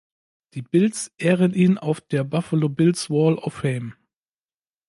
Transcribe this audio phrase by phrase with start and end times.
[0.55, 3.93] Die Bills ehren ihn auf der Buffalo Bills Wall of Fame.